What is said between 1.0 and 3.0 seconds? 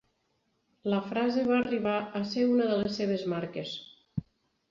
frase va arribar a ser una de les